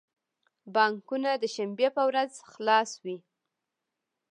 بانکونه 0.73 1.29
د 1.37 1.43
شنبی 1.53 1.87
په 1.95 2.01
ورځ 2.09 2.31
خلاص 2.51 2.89
وی 3.03 3.17